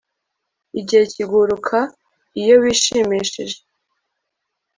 Igihe 0.79 1.03
kiguruka 1.13 1.77
iyo 2.39 2.55
wishimishije 2.61 3.57